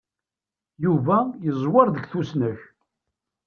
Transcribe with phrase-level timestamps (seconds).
[0.83, 2.59] Yuba yeẓwwer deg tusnak.